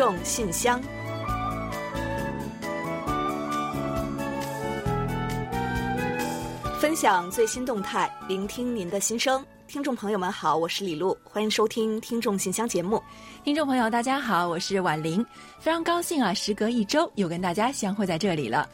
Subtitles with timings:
[0.00, 0.80] 众信箱，
[6.80, 9.44] 分享最新动态，聆听您的心声。
[9.68, 13.02] 听众朋友们好，我是李璐，欢迎收听《听众信箱》节目。
[13.44, 15.22] 听众朋友大家好，我是婉玲，
[15.58, 18.66] 非常高兴啊，时隔一周又跟大家相会在这里了。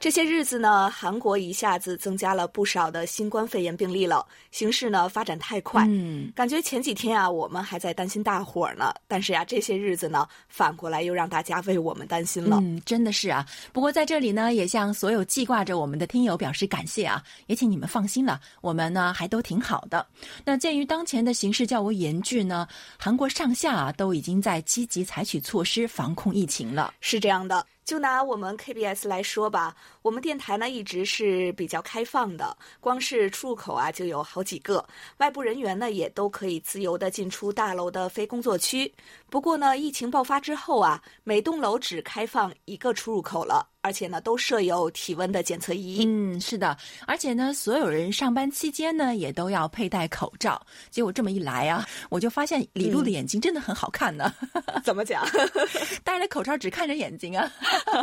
[0.00, 12.58] 这些日子呢，韩国一下子增加了不少的新冠肺炎病例了，形势呢发展太快，嗯，感觉前几天啊，我们还在担心大伙儿呢，但是呀，这些日子呢，反过来又让大家为我们担心了。
[12.62, 13.44] 嗯，真的是啊。
[13.72, 20.06] 不过在这里呢，也向所有记挂着我们的听友表示感谢啊，也请你们放心了，我们呢还都挺好的。
[20.44, 26.94] 那鉴于当前的形势较为严峻呢，韩国上下啊都已经在积极采取措施防控疫情了。
[27.00, 27.66] 是这样的。
[27.88, 29.74] 就拿我们 KBS 来说吧，
[30.08, 34.82] 我们电台呢一直是比较开放的，光是出入口啊就有好几个，
[35.18, 38.90] 外部人员呢也都可以自由的进出大楼的非工作区。
[39.28, 43.68] 不过呢，疫情爆发之后啊，每栋楼只开放一个出入口了。
[43.80, 46.04] 而且呢，都设有体温的检测仪。
[46.04, 50.60] 嗯，是的，而且呢，所有人上班期间呢，也都要佩戴口罩。
[50.90, 54.34] 结果这么一来啊，我就发现李璐的眼睛真的很好看呢。
[54.84, 55.24] 怎么讲？
[56.04, 57.50] 戴着口罩只看着眼睛啊。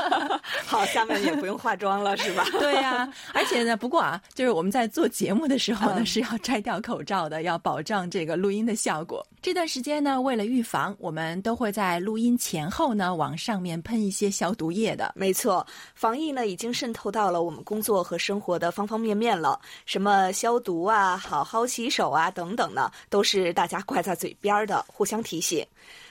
[0.65, 2.45] 好，下面也不用化妆了，是吧？
[2.59, 3.07] 对呀。
[3.33, 9.25] 而且呢，不过啊，就是我们在做节目的时候呢，是要摘掉口罩的，要保障这个录音的效果。
[9.41, 15.13] 这段时间呢，为了预防，我们都会在录音前后呢，往上面喷一些消毒液的。
[15.15, 15.65] 没错。
[15.93, 19.59] 防疫呢，已经渗透到了我们工作和生活的方方面面了。
[19.85, 25.65] 什么消毒啊、好好洗手啊等等呢，都是大家挂在嘴边的，互相提醒。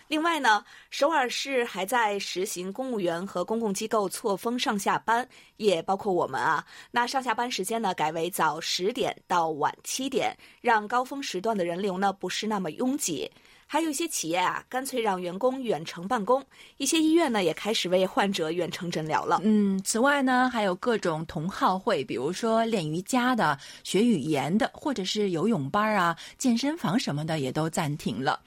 [0.07, 6.65] 另外呢，首尔市还在实行公务员和公共机构错峰上下班，也包括我们啊。
[6.91, 13.31] 那上下班时间呢，改为早十点到晚七点，让高峰时段的人流呢不是那么拥挤。
[13.67, 16.41] 还有一些企业啊，干脆让员工远程办公；
[16.77, 19.41] 一些医院呢，也开始为患者远程诊疗了。
[19.43, 28.41] 嗯，此外呢，还有各种同好会，比如说练瑜伽的、学语言的，或者是游泳班啊、健身房什么的，也都暂停了。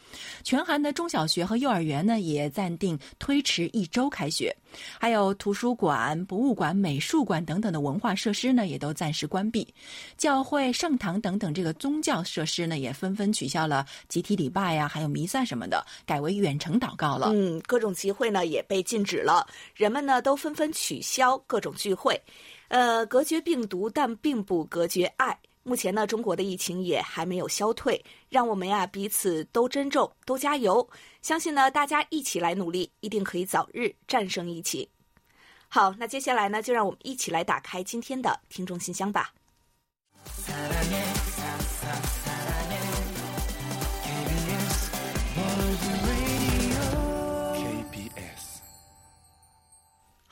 [0.44, 4.56] 全韩的中小学和幼儿园呢，也暂定推迟一周开学。
[5.00, 9.68] 还有图书馆、博物馆、美术馆等等的文化设施呢，也都暂时关闭。
[10.18, 17.32] 教会、圣堂等等这个宗教设施呢，也纷纷取消了集体礼拜呀，还有弥撒什么的，改为远程祷告了。
[17.34, 19.46] 嗯，各种集会呢也被禁止了，
[19.76, 22.20] 人们呢都纷纷取消各种聚会。
[22.70, 25.38] 呃，隔绝病毒，但并不隔绝爱。
[25.67, 30.89] 目前呢，中国的疫情也还没有消退，让我们呀彼此都珍重，都加油。
[31.22, 34.88] 相信呢，大家一起来努力，一定可以早日战胜疫情。
[35.67, 39.33] 好，那接下来呢，就让我们一起来打开今天的听众信箱吧。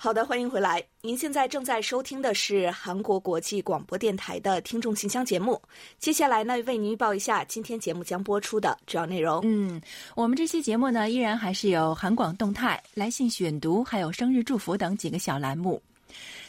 [0.05, 0.83] 好的，欢迎回来。
[1.01, 5.59] 您现在正在收听的是韩国国际广播电台的听众信箱节目。
[5.97, 9.41] 接下来呢，为您预报一下今天节目将播出的主要内容。
[9.43, 9.81] 嗯，
[10.15, 15.81] 我们这期节目呢，依然还是有韩广动态、来信选读，还有生日祝福等几个小栏目。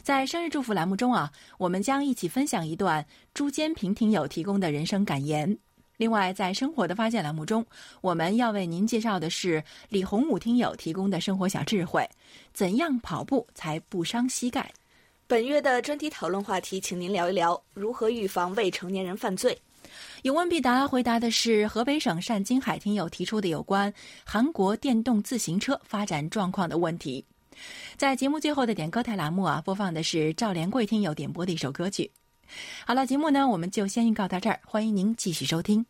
[0.02, 3.02] 在生日祝福栏目中啊，我们将一起分享一段
[3.32, 5.58] 朱坚平听友提供的人生感言。
[5.96, 7.64] 另外，在生活的发现栏目中，
[8.00, 12.06] 我们要为您介绍的是李洪武听友提供的生活小智慧：
[12.52, 14.70] 怎样跑步才不伤膝盖？
[15.26, 19.58] 本月的专题讨论话题，请您聊一聊如何预防未成年人犯罪。
[20.22, 23.92] 有问必答，回答的是河北省单金海听友提出的有关
[24.24, 27.24] 韩国电动自行车发展状况的问题。
[27.96, 32.10] 在节目最后的点歌台栏目啊，播放的是赵连贵听友点播的一首歌曲。
[32.86, 35.84] 好了，节目呢，我们就先预告到这儿，欢迎您继续收听。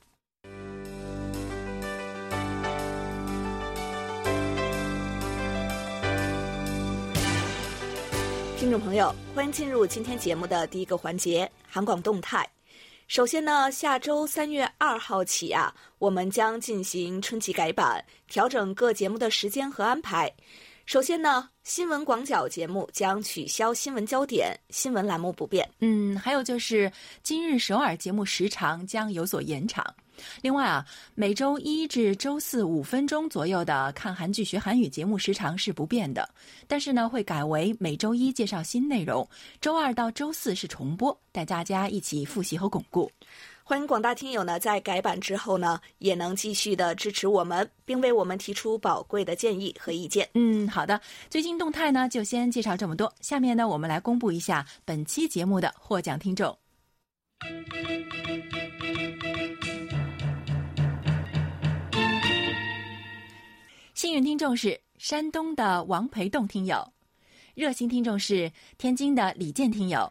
[8.59, 12.49] 听众朋友，欢迎进入今天节目的第一个环节——韩广动态。
[13.07, 20.33] 首先呢，下周三月二号起啊，我们将进行春季改版，调整各节目的时间和安排。
[20.87, 25.69] 首先呢，新闻广角节目将取消新闻焦点，新闻栏目不变。
[25.81, 26.91] 嗯，还有就是
[27.25, 29.85] 今日首尔节目时长将有所延长。
[30.43, 30.87] 另外啊，
[31.17, 36.29] 每周一至周四五分钟左右的看韩剧学韩语节目时长是不变的，
[36.69, 39.29] 但是呢，会改为每周一介绍新内容，
[39.61, 43.11] 周二到周四是重播，带大家一起复习和巩固。
[43.69, 50.29] 欢迎广大听友呢，在改版之后呢，也能继续的支持我们，并为我们提出宝贵的建议和意见。
[50.35, 51.01] 嗯，好的。
[51.29, 53.13] 最近动态呢，就先介绍这么多。
[53.21, 56.57] 下面呢，我们来公布一下本期节目的获奖听众。
[63.95, 66.89] 幸运听众是山东的王培栋听友，
[67.57, 68.49] 热心听众是
[68.79, 70.09] 天津的李健听友。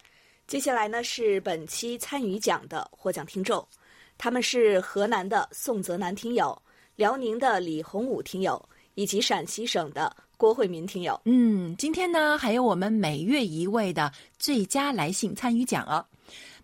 [0.47, 3.67] 接下来呢是本期参与奖的获奖听众，
[4.15, 6.55] 他们是河南的宋泽南听友、
[6.95, 8.63] 辽宁的李洪武听友
[8.93, 11.19] 以及陕西省的郭慧民听友。
[11.25, 16.05] 嗯，今天呢还有我们每月一位的最佳来信参与奖哦。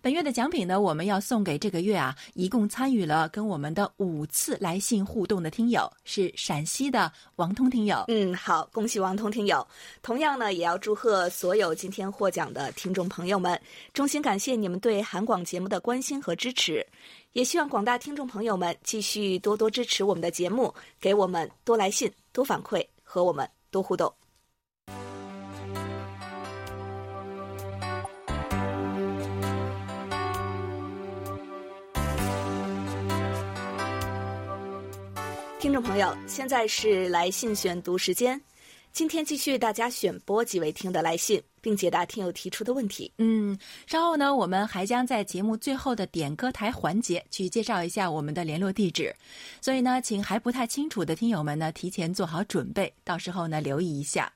[0.02, 8.06] 本月的奖品呢，我们要送给这个月啊，一共参与了跟我们的五次来信互动的听友，是陕西的王通听友。
[8.08, 9.64] 嗯，好，恭喜王通听友。
[10.02, 13.56] 同样呢，也要祝贺所有今天获奖的听众朋友们，
[13.94, 16.84] 衷心感谢你们对韩广节目的关心和支持，
[17.34, 24.12] 也希望广大听众朋友们继续多多支持我们的节目，给我们多来信、多反馈，和我们多互动。
[35.62, 38.38] 听众朋友，现在是来信选读时间。
[38.90, 43.12] 今天继续大家选播几位听的来信，并解答听友提出的问题。
[43.18, 43.56] 嗯，
[43.86, 49.14] 稍后呢，我们还将在节目最后的点歌台环节去介绍一下我们的联络地址。
[49.60, 54.32] 所以呢，请还不太清楚的听友们呢，提前做好准备，到时候呢，留意一下。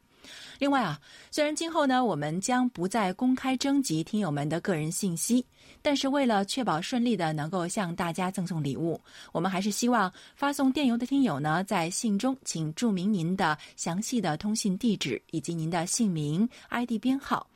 [0.59, 1.01] 另外啊，
[1.31, 5.45] 虽然今后呢，我们将不再公开征集听友们的个人信息，
[5.83, 9.01] 但是为了确保顺利的能够向大家赠送礼物，
[9.33, 17.47] 我们还是希望发送电邮的听友呢，在信中请注明您的详细的通信地址以及您的姓名、ID 编号。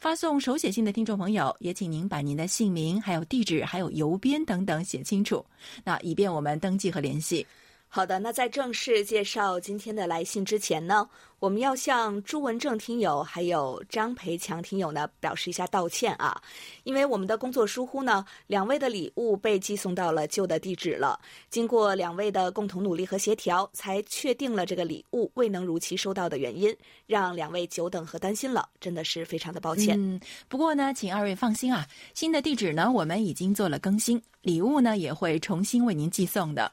[0.00, 5.44] 发送手写信的听众朋友，也请您把您的姓名、还有地址、还有邮编等等写清楚，
[5.84, 7.46] 那以便我们登记和联系。
[7.94, 11.06] 好的，那在正式介绍今天的来信之前呢，
[11.40, 16.40] 我们要向朱文正听友还有张培强听友呢表示一下道歉啊，
[16.84, 21.20] 因为我们的工作疏忽呢，两位的礼物被寄送到了旧的地址了。
[21.50, 26.74] 经过两位的共同努力和协调，才确定了这个礼物未能如期收到的原因，
[27.06, 30.00] 让两位久等和担心了，真的是非常的抱歉。
[30.00, 30.18] 嗯，
[30.48, 36.72] 不过呢，请二位放心啊，新的地址呢我们已经做了更新，礼物呢也会重新为您寄送的。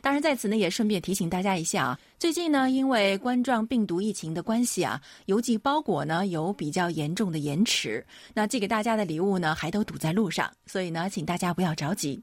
[0.00, 12.22] 当然，在此呢也顺便提醒大家一下啊，最近呢因为冠状病毒疫情的关系啊，邮寄包裹呢有比较严重的延迟，那寄给大家的礼物呢还都堵在路上，所以呢请大家不要着急，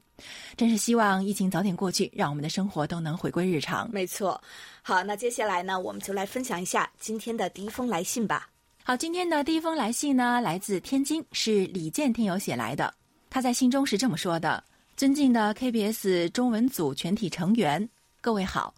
[0.56, 3.90] 真是希望疫情早点过去，让我们的生活都能回归日常。
[3.92, 4.40] 没错，
[4.82, 8.48] 好，那接下来呢我们就来分享一下今天的第一封来信吧。
[8.84, 12.92] 好，今天的第一封来信呢来自天津，是李健听友写来的，
[13.30, 14.62] 他在信中是这么说的。
[15.02, 17.88] 尊敬的 KBS 中文组全体成员，
[18.20, 18.72] 各位好！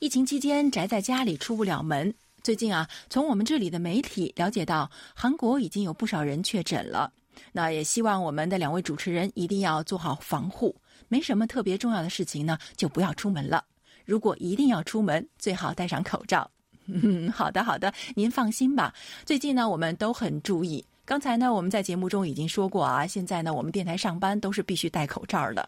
[0.00, 2.12] 疫情期间宅在家里出不了门。
[2.42, 7.12] 最近啊，从我们这里的媒体了解到，韩国已经有不少人确诊了。
[7.52, 10.74] 那也希望我们的两位主持人一定要做好防护。
[11.06, 13.64] 没什么特别重要的事情呢，就不要出门了。
[14.04, 16.50] 如果一定要出门，最好戴上口罩。
[16.86, 18.92] 嗯好的，好的，您放心吧。
[19.24, 20.84] 最近呢，我们都很注意。
[21.08, 25.66] 刚才呢，我们在节目中已经说过啊，现在呢，我们电台上班都是必须戴口罩的。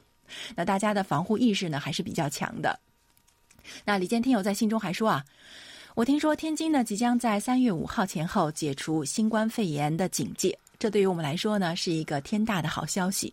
[0.54, 2.78] 那大家的防护意识呢，还是比较强的。
[3.82, 5.24] 那李健听友在信中还说啊，
[5.94, 13.32] 我听说天津呢即将在三月五号前后解除新冠肺炎的警戒，这对于我们来说呢是一个天大的好消息。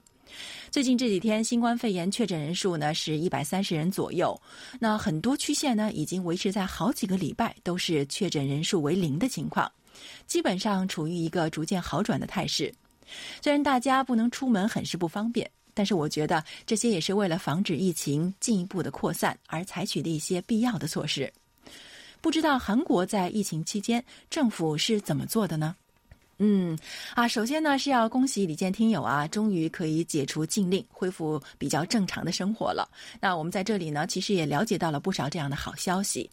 [0.71, 4.39] 最近这几天新冠肺炎确诊人数呢是一百三十人左右，
[4.79, 9.69] 那很多区县呢已经维持在好几个礼拜都是确诊人数为零的情况。
[10.25, 12.73] 基本上处于一个逐渐好转的态势。
[13.41, 21.31] 虽然大家不能出门，很是不方便，但是我觉得这些也是为了防止疫情进一步的扩散而采取的一些必要的措施。
[22.19, 25.75] 不知道韩国在疫情期间政府是怎么做的呢？
[26.39, 26.77] 嗯
[27.15, 32.87] 啊，首先呢是要恭喜李健听友啊，终于可以解除禁令，恢复比较正常的生活了。
[33.19, 36.29] 那我们在这里呢，其实也了解到了不少这样的好消息。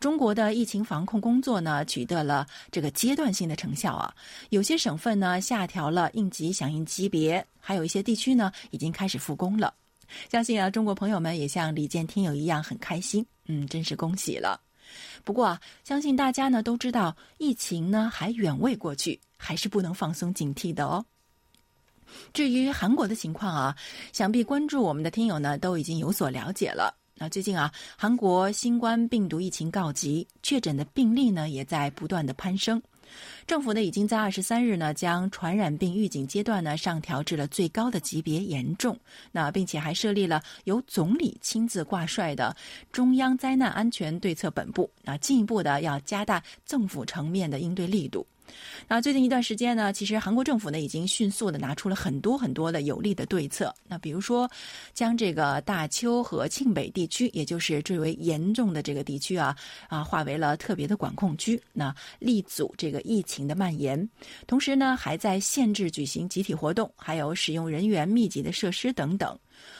[0.00, 4.14] 中国的疫情防控工作呢，取得了这个阶段性的成效啊。
[4.48, 9.74] 有些省份呢下调了应急响应级别，还有一些地区呢已经开始复工了。
[10.30, 13.24] 相信啊，中国朋友们也像李健听友一样很开心。
[13.46, 14.58] 嗯，真是恭喜了。
[15.24, 19.20] 不过啊，相信大家呢都知道，疫情呢还远未过去。
[19.44, 21.04] 还是不能放松警惕的哦。
[22.32, 23.76] 至于韩国的情况啊，
[24.12, 26.96] 想必关注我们的听友呢都已经有所了解了。
[27.16, 32.80] 那最近啊，韩国新冠病毒疫情告急，确诊的病例呢也在不断的攀升。
[33.46, 38.98] 政府呢已经在二十三日呢将传染病预警阶段呢上调至了最高的级别严重。
[39.30, 42.54] 那并且还设立了由总理亲自挂帅的
[42.90, 48.26] 中央灾难安全对策本部，那进一步的要加大政府层面的应对力度。
[48.88, 53.74] 那最近一段时间呢，其实韩国政府呢已经迅速的拿出了很多很多的有力的对策。
[53.88, 54.50] 那比如说，
[54.92, 59.56] 将这个大邱和庆北地区，也就是最为严重的这个地区啊
[59.88, 64.08] 啊，划为了特别的管控区，那力阻这个疫情的蔓延。
[64.46, 69.38] 同时呢，还在限制举行集体活动，还有使用人员密集的设施等等。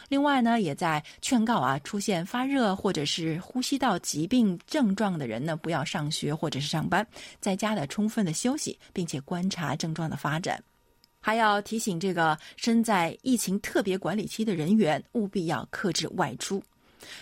[0.09, 7.07] 另外呢，也在劝告啊，出现发热或者是呼吸道疾病症状的人呢，不要上学或者是上班，
[7.41, 10.63] 在家的充分的休息，并且观察症状的发展。
[11.21, 16.63] 还要提醒这个身在疫情特别管理期的人员，务必要克制外出。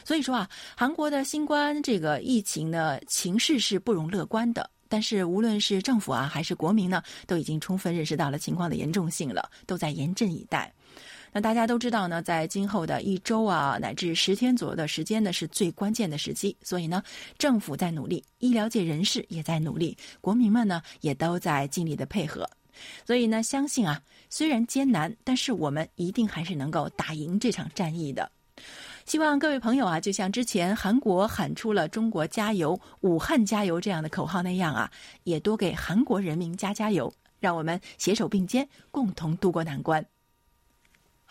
[0.05, 4.69] 所以说啊，韩国的新冠这个疫情呢，情势是不容乐观的。
[4.89, 10.73] 但是无论是政府啊，还是国民呢，都已经充分认识到了情况的严重性了，都在严阵以待。
[11.33, 16.57] 那大家都知道呢，在今后的一周啊，乃至十天左右的时间呢，是最关键的时期。
[16.63, 17.03] 所以呢，
[17.39, 22.49] 政府在努力，医疗界人士也在努力，国民们呢也都在尽力的配合。
[23.07, 28.31] 所以呢，相信啊，虽然艰难，但是我们一定还是能够打赢这场战役的。
[29.07, 34.91] 希望各位朋友啊，就像之前韩国喊出了“中国加油，武汉加油”这样的口号那样啊，
[35.25, 40.05] 也多给韩国人民加加油，让我们携手并肩，共同渡过难关。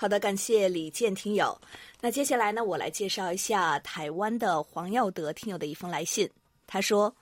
[0.02, 1.60] 好的，感谢李健听友。
[2.00, 6.30] 那接下来呢，我来介绍一下台湾的黄耀德听友的一封来信。
[6.66, 7.14] 他说：“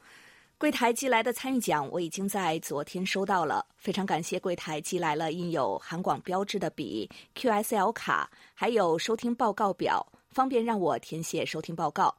[0.60, 12.13] 柜台寄来的参与奖我已经在昨天收到了，非常感谢柜台寄来了印有韩广标志的笔、QSL 卡，还有收听报告表，方便让我填写收听报告。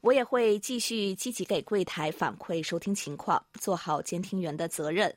[0.00, 5.14] 我也会继续积极给柜台反馈收听情况，做好监听员的责任。”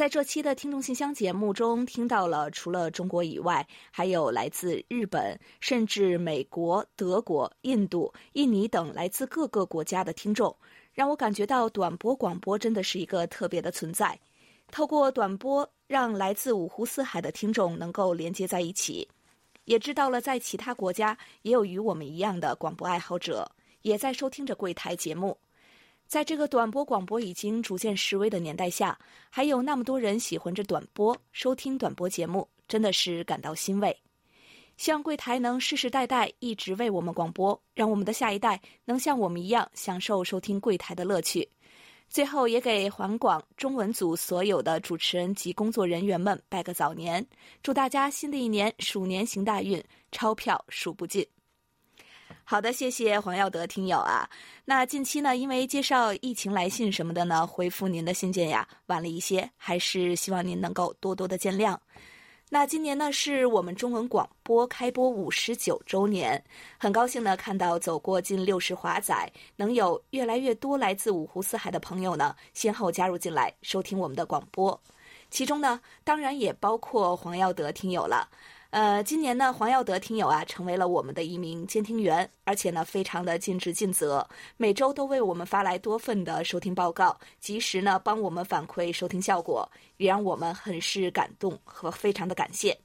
[0.00, 10.56] 在这期的听众信箱节目中，听到了除了中国以外，还有来自日本、甚至美国、德国、印度、印尼等来自各个国家的听众，
[10.94, 14.18] 让我感觉到短波广播真的是一个特别的存在。
[14.70, 19.06] 透过短波，让来自五湖四海的听众能够连接在一起，
[19.66, 23.46] 也知道了在其他国家也有与我们一样的广播爱好者，
[23.82, 25.36] 也在收听着柜台节目。
[26.10, 28.98] 在这个短波广播已经逐渐式微的年代下，
[29.30, 33.96] 还有那么多人喜欢着短波收听短波节目，真的是感到欣慰。
[34.76, 41.48] 希望柜台能世世代代一直为我们广播，让我们的下一代能像我们一样享受收听柜台的乐趣。
[42.08, 47.24] 最后，也给环广中文组所有的主持人及工作人员们拜个早年，
[47.62, 51.24] 祝大家新的一年鼠年行大运，钞票数不尽。
[52.44, 54.28] 好的，谢谢黄耀德听友啊。
[54.64, 61.76] 那近期呢，因为介绍疫情来信什么的呢，回复您的信件呀晚了一些，还是希望您能够多多的见谅。
[62.52, 66.42] 那今年呢，是我们中文广播开播五十九周年，
[66.78, 74.80] 很高兴呢看到走过近六十华载，能有越来越多来自五湖四海的朋友呢，先后加入进来收听我们的广播，
[75.30, 78.28] 其中呢，当然也包括黄耀德听友了。
[78.70, 84.24] 呃，今年呢，黄耀德听友啊，成为了我们的一名监听员，而且呢，非常的尽职尽责，
[84.56, 92.78] 每周都为我们发来多份的收听报告，及时呢帮我们反馈收听效果，也让我们很是感动和非常的感谢。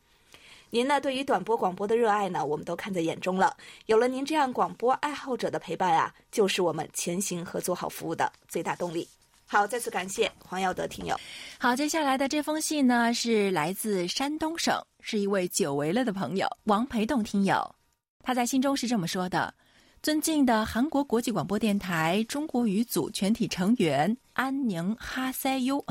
[0.71, 3.55] 您呢，对于短波广播的热爱呢，我们都看在眼中了。
[3.85, 9.07] 有了您这样广播爱好者的陪伴啊，就是我们前行和做好服务的最大动力。
[9.47, 11.15] 好，再次感谢黄耀德听友。
[11.59, 14.81] 好，接下来的这封信呢，是来自山东省。
[15.07, 17.75] 是一位久违了的朋友王培栋听友，
[18.23, 19.53] 他在信中是这么说的
[20.01, 25.77] ：“尊敬的韩国国际广播电台中国语组全体成员，安宁哈塞优，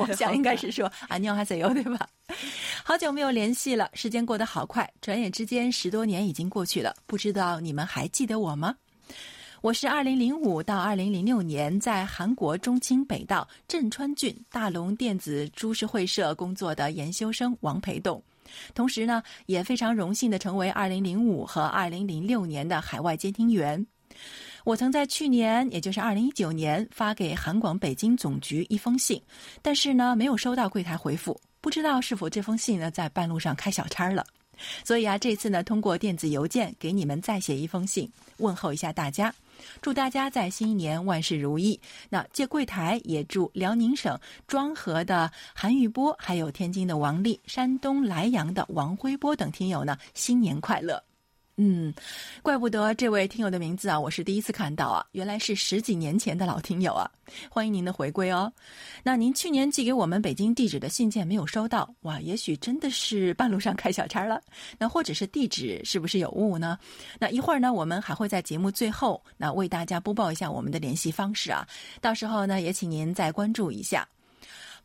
[0.00, 2.08] 我想应该是说安宁哈塞优对吧？
[2.82, 8.74] 好久没有联系了，时间过得好快，转眼之间十多年已经过去了，不知道你们还记得我吗？
[9.60, 18.22] 我是二零零五到二零零六年在韩国中清北道镇川郡大龙电子株式会社工作的研修生王培栋。”
[18.72, 23.84] 同时呢，也非常荣幸的成为2005和2006年的海外监听员。
[24.62, 29.20] 我曾在去年，也就是2019年发给韩广北京总局一封信，
[29.60, 34.24] 但是呢，没有收到柜台回复，不知道是否这封信呢在半路上开小差了。
[34.84, 39.34] 所以啊，这次呢，通过电子邮件给你们再写一封信，问候一下大家。
[39.80, 41.80] 祝大家在新一年万事如意。
[42.08, 51.02] 那借柜台也祝辽宁省庄河的韩玉波，还有天津的王丽、山东莱阳的王辉波等听友呢，新年快乐。
[51.60, 51.92] 嗯，
[52.40, 57.10] 怪不得这位听友的名字啊，我是第一次看到啊，原来是十几年前的老听友啊，
[57.50, 58.52] 欢迎您的回归哦。
[59.02, 64.40] 那您去年寄给我们北京地址的信件没有收到，哇，也许真的是半路上开小差了，
[64.78, 66.78] 那或者是地址是不是有误呢？
[67.18, 71.66] 那一会儿呢，我们还会在节目最后那为大家播报一下我们的联系方式啊，
[72.00, 74.06] 到时候呢，也请您再关注一下。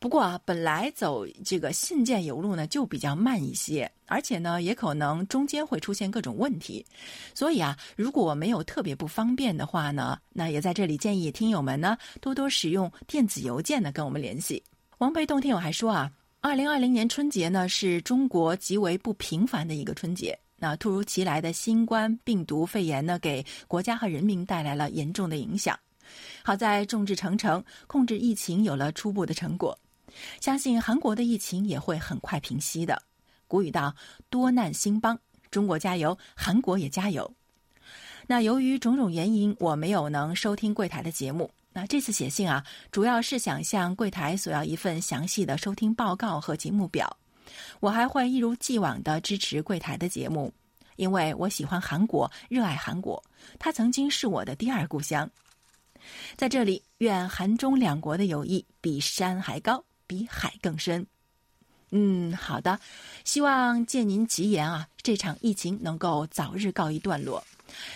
[0.03, 6.85] 不过啊，本来走这个信件邮路呢就比较慢一些，而且呢也可能中间会出现各种问题，
[7.33, 14.61] 所以啊，如果没有特别不方便的话呢，那也在这里建议听友们呢多多使用电子邮件呢跟我们联系。
[14.97, 25.79] 王培栋听友还说啊，二零二零年春节呢是中国极为不平凡的一个春节，那突如其来的新冠病毒肺炎呢给国家和人民带来了严重的影响，
[26.43, 29.73] 好在众志成城，控制疫情有了初步的成果。
[30.39, 33.01] 相信韩国的疫情也会很快平息的。
[33.47, 33.95] 古语道
[34.29, 35.17] ：“多难兴邦”，
[35.51, 37.31] 中国加油，韩国也加油。
[38.25, 41.51] 那由于种种原因，我没有能收听柜台的节目。
[41.73, 47.17] 那这次写信啊，主要是想向柜台索要一份详细的收听报告和节目表。
[47.79, 50.53] 我还会一如既往的支持柜台的节目，
[50.95, 53.21] 因为我喜欢韩国，热爱韩国，
[53.59, 55.29] 它曾经是我的第二故乡。
[56.37, 59.83] 在这里，愿韩中两国的友谊比山还高。
[60.13, 61.05] 比海更深。
[61.89, 62.79] 嗯，好的，
[63.23, 67.43] 希望借您吉言啊，这场疫情能够早日告一段落。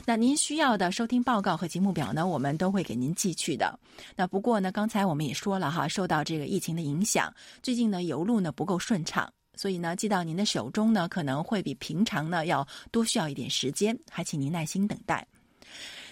[0.05, 3.77] 那您需要的收听报告和节目表呢，我们都会给您寄去的。
[4.15, 7.31] 那不过呢，刚才我们也说了哈，受到这个疫情的影响，
[7.61, 15.27] 最近呢邮路呢不够顺畅，所以呢寄到您的手中呢可能会比平常呢要多需要一点时间，还请您耐心等待。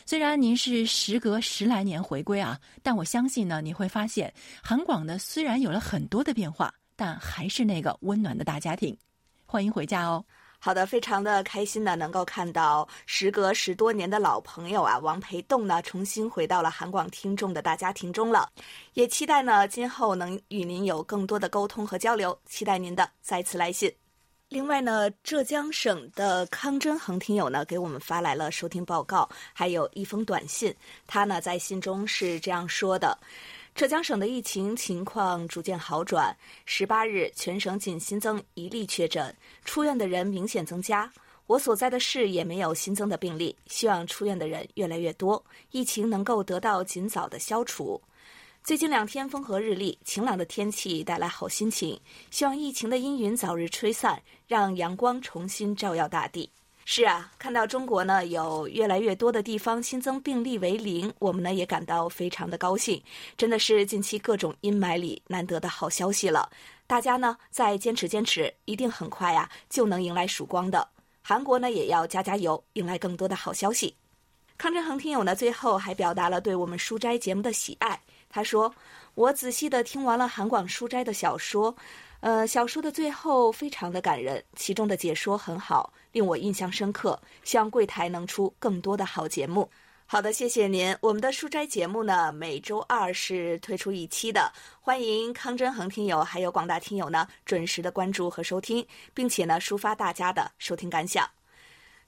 [0.08, 4.32] 虽然您是时隔十来年回归啊，但我相信呢，你会发现
[4.62, 8.96] 韩广呢虽然有了很多的变化，但还是那个温暖的大家庭。
[9.48, 10.24] 欢迎回家哦！
[10.60, 18.48] 好的，非常的开心呢，能够看到时隔十多年的老朋友啊，王培栋呢重新回到了韩广听众的大家庭中了。
[18.94, 23.92] 也期待呢今后能与您有更多的沟通和交流，期待您的再次来信。
[24.48, 30.74] 另外呢，浙江省的康真恒听友呢给我们发来了收听报告，还有一封短信。
[31.08, 33.18] 他呢在信中是这样说的：
[33.74, 36.36] 浙江省的疫情情况逐渐好转，
[36.66, 39.36] 十八日全省仅新增一例确诊，
[39.66, 41.12] 出院的人明显增加。
[41.48, 48.00] 我所在的市也没有新增的病例，希望出院的人越来越多，疫情能够得到尽早的消除。
[48.66, 52.02] 最近两天风和日丽，晴朗的天气带来好心情。
[52.32, 56.50] 希望疫情的阴云早日吹散，让阳光重新照耀大地。
[56.84, 63.00] 是啊，看到中国呢有越来越多的地方新增病例为零，我们呢也感到非常的高兴。
[63.38, 66.50] 真的是近期各种阴霾里难得的好消息了。
[66.88, 70.90] 大家呢再坚持坚持，一定很快呀就能迎来曙光的。
[71.22, 73.94] 韩国呢也要加加油，迎来更多的好消息。
[74.58, 78.02] 康振恒听友呢最后还表达了对我们书斋节目的喜爱。
[78.36, 78.70] 他说
[79.16, 81.74] ：“我仔细的听完了韩广书斋的小说，
[82.20, 87.18] 呃，小说的最后非常的感人，其中的解说很好，令我印象深刻。
[87.46, 89.70] 希望柜台能出更多的好节目。”
[90.06, 90.94] 好的，谢谢您。
[91.00, 101.26] 我们的书斋节目呢，每周二是推出一期的，欢迎康真恒听友还有广大听友呢准时的关注和收听，并且呢抒发大家的收听感想。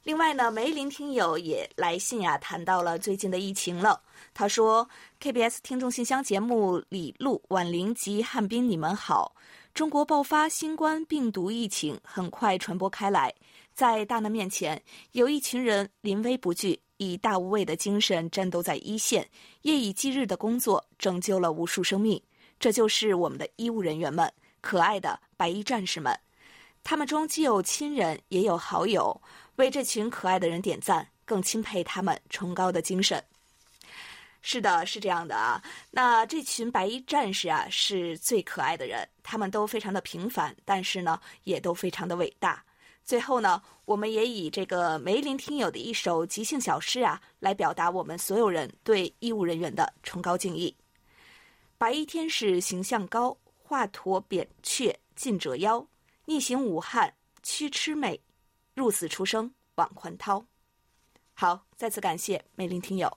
[0.07, 4.01] 另外呢，梅林听友也来信呀，谈到了最近的疫情了。
[4.33, 4.87] 他说
[5.19, 9.35] ：“KBS 听众信箱节目李璐、婉玲及汉斌，你们好。
[9.73, 13.33] 中国爆发新冠病毒疫情，很快传播开来。
[13.73, 19.29] 在大难面前，有一群人临危不惧，以大无畏的精神战斗在一线，
[19.63, 22.21] 夜以继日的工作，拯救了无数生命。
[22.57, 26.17] 这就是我们的医务人员们，可爱的白衣战士们。
[26.89, 29.21] 他们中既有亲人，也有好友。”
[29.57, 33.21] 为这群可爱的人点赞，更钦佩他们崇高的精神。
[34.41, 35.61] 是的，是这样的啊。
[35.91, 42.63] 那这群白衣战士啊，是最可爱的人，他们都非常的平凡，但是呢，也都非常的伟大。
[43.03, 50.73] 最后呢，我们也以这个梅林听友的一首即兴小诗啊，来表达我们所有人对医务人员的崇高敬意。
[51.77, 55.85] 白衣天使形象高，华佗扁鹊尽折腰，
[56.27, 57.11] 逆行武汉
[57.41, 58.21] 驱魑魅。
[58.75, 60.45] 入死出生挽宽涛，
[61.33, 63.11] 好，再次感谢美玲听友。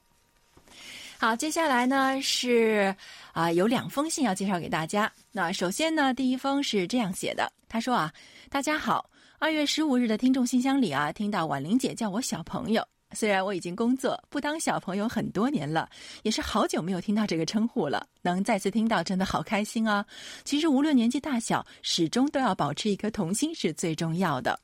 [1.19, 2.97] 好，接下来呢是
[3.33, 5.13] 啊，有两封信要介绍给大家。
[5.33, 8.11] 那首先呢，第一封是这样写的，他说啊，
[8.49, 15.89] 大家好，二月十五日的听众信箱里啊，听到婉玲姐叫我小朋友，虽然我已经工作不当小朋友很多年了，
[16.23, 20.05] 也是好久没有听到这个称呼了，能再次听到真的好开心啊。
[20.45, 24.59] 其实无论年纪大小，始终都要保持一颗童心是最重要的。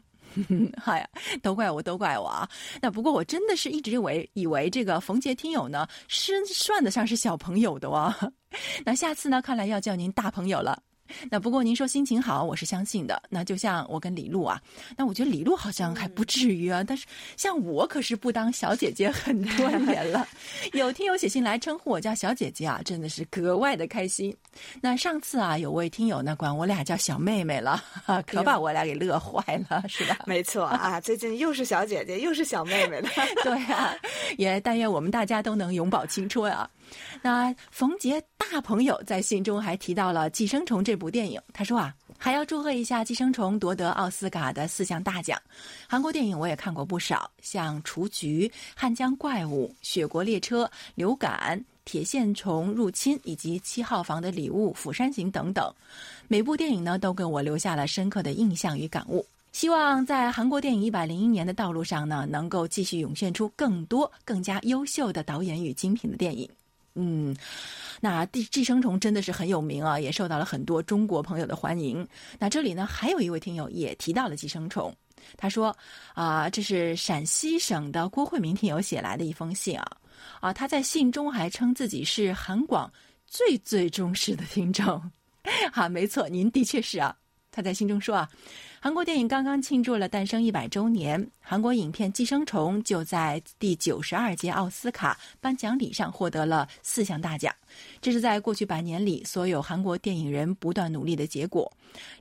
[0.77, 1.09] 好 呀，
[1.43, 2.47] 都怪我，都怪我啊！
[2.83, 8.15] 那不过我真的是一直以为以为这个冯杰听友呢是算得上是小朋友的哇。
[8.85, 10.83] 那下次呢，看来要叫您大朋友了。
[11.31, 13.23] 那不过您说心情好，我是相信的。
[13.29, 14.61] 那就像我跟李璐啊，
[14.97, 16.83] 那我觉得李璐好像还不至于啊。
[16.87, 20.27] 但是像我可是不当小姐姐很多年了，
[20.73, 24.35] 有听友写信来称呼我叫小姐姐啊，真的是格外的开心。
[24.81, 27.83] 那上次啊，有位听友呢管我俩叫小妹妹了，
[28.27, 30.19] 可把我俩给乐坏了，是吧？
[30.27, 33.09] 没错啊，最近又是小姐姐又是小妹妹的，
[33.42, 33.95] 对啊，
[34.38, 36.69] 也但愿我们大家都能永葆青春啊。
[37.22, 45.40] 那冯杰大朋友在信中还提到了《寄生虫》这部电影，他说啊，还要祝贺一下《寄生虫》夺得奥斯卡的四项大奖。
[45.88, 55.72] 韩国电影我也看过不少，像《雏菊》《汉江怪物》《雪国列车》《流感》《铁线虫入侵》以及《七号房的礼物》《釜山行》等等，
[56.29, 59.27] 每部电影呢都给我留下了深刻的印象与感悟。
[59.53, 66.46] 希望在韩国电影一百零一年的道路上呢，能够继续涌现出更多更加优秀的导演与精品的电影。
[66.97, 67.37] 嗯，
[68.01, 72.07] 那《寄寄生虫》真的是很有名啊，也受到了很多中国朋友的欢迎。
[72.39, 74.91] 那这里呢，还有一位听友也提到了《寄生虫》，
[75.37, 75.77] 他说
[76.15, 79.87] 啊，这是陕西省的郭慧明听友写来的一封信啊
[80.41, 82.91] 啊，他在信中还称自己是韩广
[83.27, 85.01] 最最忠实的听众。
[85.71, 87.15] 好，没错，您的确是啊。
[87.57, 88.29] 他在信中说啊。
[88.79, 97.53] 韩国电影刚刚庆祝了诞生一百周年，韩国影片《寄生虫》就在第九十二届奥斯卡颁奖礼上获得了四项大奖，
[98.03, 101.73] 这是在过去百年里所有韩国电影人不断努力的结果。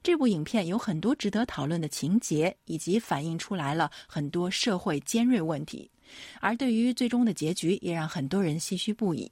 [0.02, 5.92] 这部影片有很多值得讨论的情节，以及反映出来了很多社会尖锐问题，
[6.40, 9.30] 而对于最终的结局，也让很多人唏嘘不已。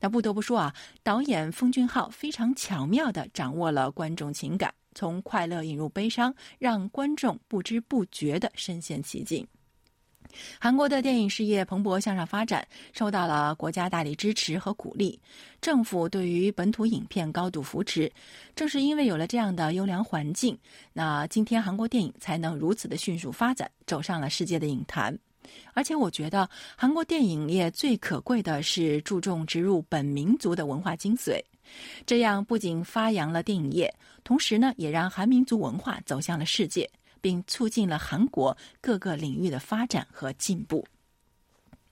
[0.00, 4.74] 那不得不说啊，导演奉俊昊非常巧妙地掌握了观众情感。
[4.94, 9.46] 从快乐引入悲伤，让观众不知不觉地深陷其境。
[10.58, 15.20] 韩国的电影事业蓬勃向上发展，受到了国家大力支持和鼓励，
[15.60, 18.10] 政府对于本土影片高度扶持。
[18.56, 20.58] 正是因为有了这样的优良环境，
[20.92, 25.16] 那今天韩国电影才能如此的迅速发展，走上了世界的影坛。
[25.72, 31.38] 而且，我觉得韩国电影业最可贵的是注重植入本民族的文化精髓。
[32.06, 40.86] 这样不仅发扬了电影业，同时呢，也让韩民族文化走向了世界，并促进了韩国各个领域的发展和进步。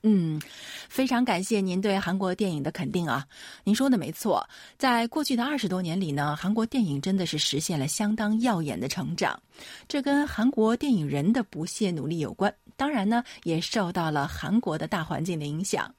[0.04, 0.42] 嗯，
[0.88, 3.24] 非常感谢您对韩国电影的肯定啊！
[3.62, 4.44] 您说的没错，
[4.76, 9.40] 在过去的二十多年里呢，韩国电影真的是实现了相当耀眼的成长。
[9.86, 15.94] 这跟韩国电影人的不懈努力有关，当然呢，也受到了韩国的大环境的影响。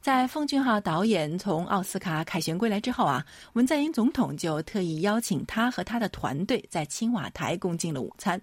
[0.00, 8.40] 在奉俊昊导演从奥斯卡凯旋归来之后啊，文在寅总统就特意邀请他和他的团队在青瓦台共进了午餐。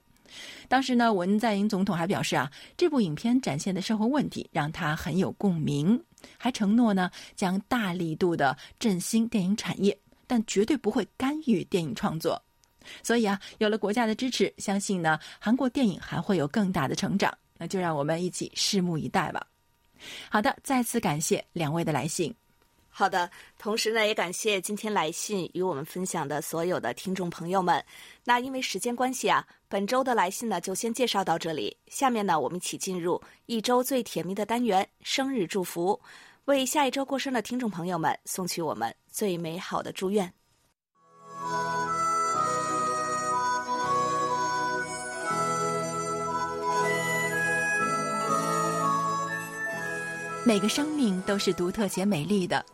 [0.67, 5.99] 当时呢，文在寅总统还表示啊，这部影片展现的社会问题让他很有共鸣，
[6.37, 12.39] 还承诺呢将大力度的振兴电影产业，但绝对不会干预电影创作。
[13.01, 17.35] 所以啊，有了国家的支持，相信呢韩国电影还会有更大的成长。
[17.57, 19.43] 那就让我们一起拭目以待吧。
[20.29, 22.33] 好的，再次感谢两位的来信。
[22.89, 27.83] 好的，同时呢，也感谢今天来信与我们分享的所有的听众朋友们。
[28.23, 31.77] 那因为时间关系啊，本周的来信呢就先介绍到这里。
[31.87, 36.01] 下面呢，我们一起进入一周最甜蜜的单元——生日祝福，
[36.45, 40.33] 为下一周过生的听众朋友们送去我们最美好的祝愿。
[50.47, 52.65] 每个生命都是独特且美丽的，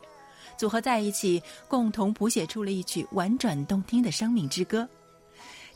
[0.55, 4.87] 组合在一起，共同谱写出了一曲婉转动听的生命之歌。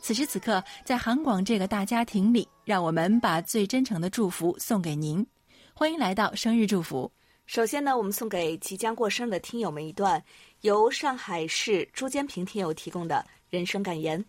[0.00, 5.26] 此时此刻，在韩广这个大家庭里，让我们把最真诚的祝福送给您。
[5.74, 7.10] 欢迎来到生日祝福。
[7.46, 10.22] 首先呢，我们送给即将过生的听友们一段
[10.60, 14.24] 由上海市朱坚平听友提供的人生感言：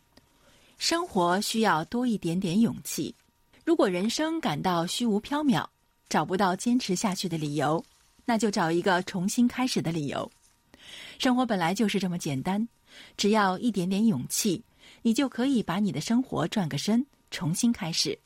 [0.79, 3.13] 生活需要多一点点勇气。
[3.63, 5.63] 如果人生感到虚无缥缈。
[6.09, 7.83] 找不到坚持下去的理由，
[8.25, 10.29] 那就找一个重新开始的理由。
[11.19, 12.67] 生活本来就是这么简单，
[13.15, 14.63] 只要一点点勇气，
[15.03, 18.17] 你就可以把你的生活转个身，重新开始。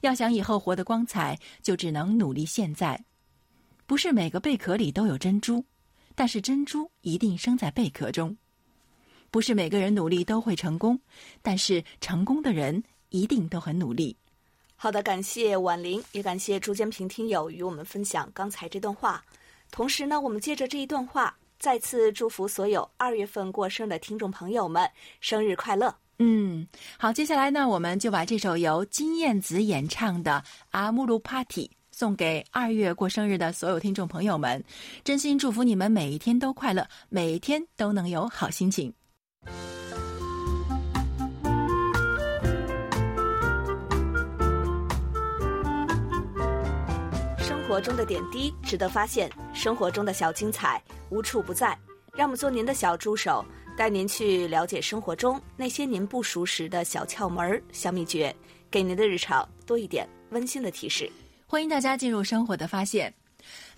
[0.00, 3.00] 要想以后活得光彩，就只能努力现在。
[3.86, 5.64] 不是每个贝壳里都有珍珠，
[6.16, 8.36] 但是珍珠一定生在贝壳中。
[9.30, 10.98] 不是每个人努力都会成功，
[11.42, 14.16] 但是成功的人一定都很努力。
[14.80, 19.20] 好的，感谢婉玲，也感谢朱坚平听友与我们分享刚才这段话。
[19.72, 24.88] 同时呢，我们借着这一段话，再次祝福所有二月份过生的听众朋友们
[25.20, 25.92] 生日快乐。
[26.20, 26.64] 嗯，
[26.96, 34.62] 好，接下来呢，我们就把这首由金燕子演唱的《阿姆鲁 Party》送给二月过生日的所有听众朋友们，
[35.02, 38.94] 真心祝福你们每一天都快乐，每一天都能有好心情。
[47.68, 51.78] 活中的点滴值得发现，生活中的小精彩无处不在。
[52.14, 53.44] 让我们做您的小助手，
[53.76, 58.34] 带您去了解生活中那些您不熟识的小窍门、小秘诀，
[58.70, 61.12] 给您的日常多一点温馨的提示。
[61.46, 63.12] 欢迎大家进入生活的发现。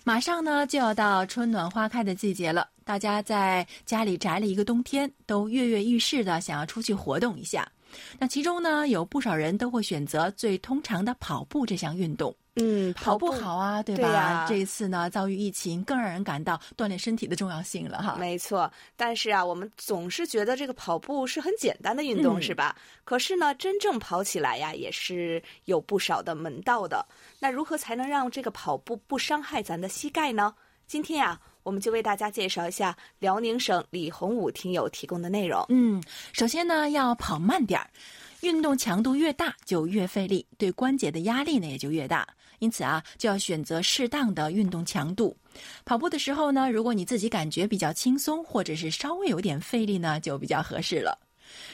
[0.05, 7.69] 马上呢就要到春暖花开的季节了，大家在家里宅了一个冬天，都跃跃欲试的想要出去活动一下。
[8.17, 12.33] 那其中呢，有不少人都会选择最通常的跑步这项运动。
[12.55, 14.45] 嗯，跑步好啊，对吧？
[14.45, 18.17] 这一次呢，遭遇疫情，更让人感到锻炼身体的重要性了哈。
[18.19, 22.75] 没错，但是啊，我们总是觉得这个跑步是很简单的运动，嗯是吧？
[23.05, 27.05] 可是呢，真正跑起来呀，也是有不少的门道的。
[27.39, 30.53] 那如何才能让这个跑步不伤害咱的膝盖呢？
[30.87, 35.65] 今天呀，我们就为大家介绍一下辽宁省李洪武听友提供的内容。
[35.69, 37.87] 嗯，首先呢，要跑慢点儿。
[38.41, 42.27] 运动强度越大，就越费力，对关节的压力呢也就越大。
[42.61, 45.35] 因此啊，就要选择适当的运动强度。
[45.83, 51.17] 跑步的时候呢，如果你自己感觉比较轻松，或者是稍微有点费力呢，就比较合适了。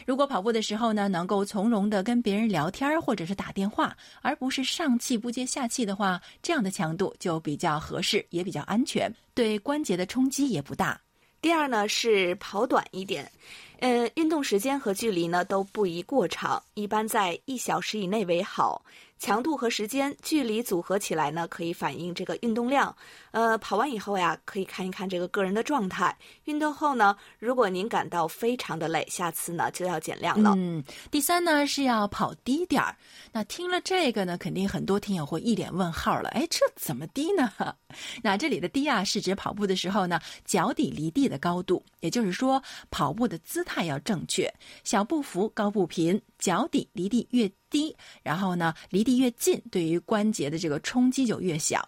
[0.06, 11.00] 如果跑步的时候呢，能够从容的跟别人聊天儿或者是打电话，而不是上气不接下气的话，这样的强度就比较合适，也比较安全，对关节的冲击也不大。
[11.40, 13.32] 第二呢是跑短一点，
[13.80, 18.84] 呃，运动时间和距离呢都不宜过长，一般在一小时以内为好。
[19.20, 22.96] 强度和时间、距离组合起来呢，可以反映这个运动量。
[23.32, 26.16] 呃，跑完以后呀，可以看一看这个个人的状态。
[26.46, 30.54] 运动后呢，如果您感到非常的累，下次呢就要减量了。
[30.58, 32.96] 嗯，第三呢是要跑低点儿。
[33.32, 36.30] 那听了这个呢，肯定很多听友会一脸问号了。
[36.30, 37.52] 哎，这怎么低呢？
[38.24, 44.52] 那这里的低啊，是指跑步的时候呢，脚底离地的高度，也就是说，跑步的姿态要正确，
[44.84, 51.88] 小步幅，高步频，脚底离地越低，然后呢，离地越近，对于关节的这个冲击就越小。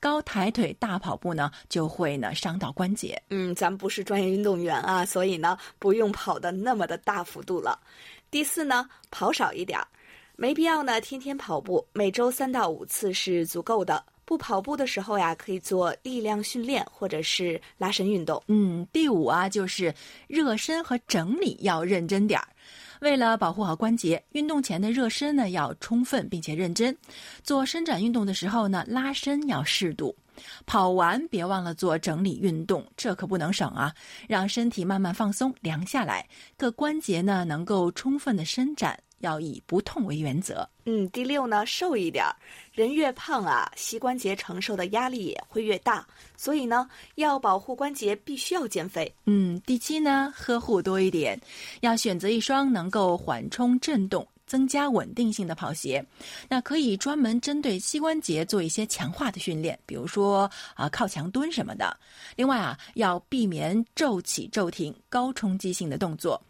[0.00, 3.20] 高抬腿大跑步呢，就会呢伤到关节。
[3.28, 7.78] 嗯，咱不是专业运动员啊，所以呢，不用跑的那么的大幅度了。
[8.30, 9.86] 第四呢，跑少一点儿，
[10.36, 14.02] 没必要呢天天跑步，每周三到五次是足够的。
[14.24, 18.40] 不跑步的时候呀，可以做力量训练或者是拉伸运动。
[18.46, 19.92] 嗯，第五啊，就是
[20.28, 22.46] 热身和整理要认真点儿。
[23.00, 26.96] 为了保护好关节，运动前的热身呢要充分并且认真。
[27.42, 30.14] 做伸展运动的时候呢，拉伸要适度。
[30.64, 33.94] 跑完别忘了做整理运动，这可不能省啊！
[34.26, 40.68] 让身体慢慢放松凉下来，各关节呢能够充分的伸展，要以不痛为原则。
[40.84, 42.34] 嗯，第六呢，瘦一点儿。
[42.72, 46.06] 人越胖啊，膝关节承受的压力也会越大，
[46.36, 49.12] 所以呢，要保护关节，必须要减肥。
[49.26, 51.40] 嗯，第七呢，呵护多一点，
[51.80, 56.04] 要选择一双能够缓冲震动、增加稳定性的跑鞋。
[56.48, 61.94] 那可以专门针对膝关节做一些强化的训练，比如说啊靠墙蹲什么的。
[62.36, 66.40] 另外啊，要避免骤起骤停、高冲击性的动作。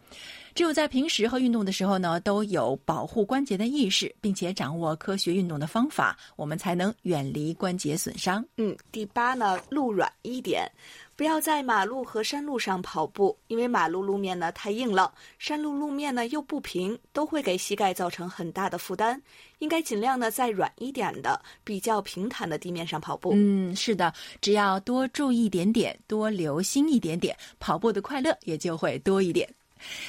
[0.54, 8.44] 只有在平时和运动的时候呢，都有保护关节的意识，并且掌握科学运动的方法，我们才能远离关节损伤。
[8.56, 10.70] 嗯，第八呢，路软一点，
[11.16, 19.20] 不要在马路和山路上跑步，因为马路路面呢太硬了，山路路面呢又不平，都会给膝盖造成很大的负担。
[19.58, 23.32] 应该尽量呢在软一点的、比较平坦的地面上跑步。
[23.34, 29.48] 嗯，是的，只要多注意一点点，多留心一点点，跑步的快乐也就会多一点。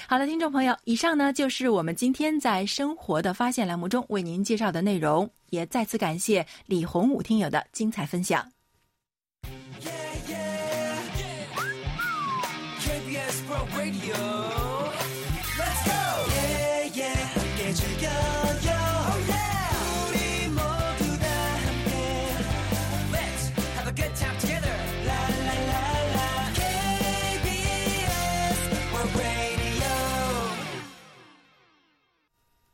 [0.07, 8.51] 好了，听众朋友，以上呢就是我们今天在生活的发现栏目中为您介绍的内容，也再次感谢李洪武听友的精彩分享。